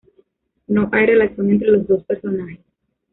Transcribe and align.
No 0.65 0.89
hay 0.93 1.05
relación 1.05 1.51
entre 1.51 1.67
los 1.67 1.87
dos 1.87 2.03
personajes. 2.05 2.65